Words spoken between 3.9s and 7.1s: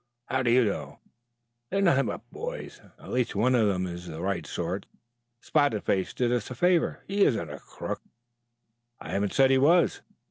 the right sort. Spotted Face did us a favor.